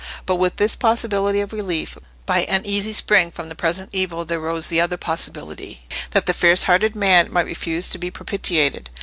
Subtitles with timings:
[0.25, 1.95] But with this possibility of relief,
[2.25, 6.63] by an easy spring, from present evil, there rose the other possibility, that the fierce
[6.63, 8.89] hearted man might refuse to be propitiated.